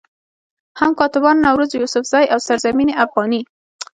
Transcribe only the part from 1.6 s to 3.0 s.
يوسفزئ، او سرزمين